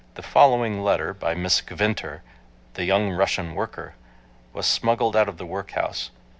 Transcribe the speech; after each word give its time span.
The 0.15 0.23
following 0.23 0.81
letter 0.83 1.13
by 1.13 1.35
Miss 1.35 1.61
Gvinter, 1.61 2.21
the 2.73 2.85
young 2.85 3.11
Russian 3.11 3.53
worker, 3.53 3.93
was 4.51 4.65
smuggled 4.65 5.15
out 5.15 5.29
of 5.29 5.37
the 5.37 5.45
workhouse. 5.45 6.09